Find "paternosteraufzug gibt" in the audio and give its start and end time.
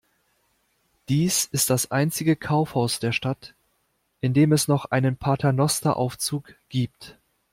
5.15-7.19